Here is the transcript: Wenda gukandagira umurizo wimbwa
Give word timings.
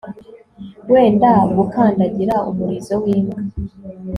Wenda 0.91 1.31
gukandagira 1.57 2.35
umurizo 2.49 2.93
wimbwa 3.03 3.39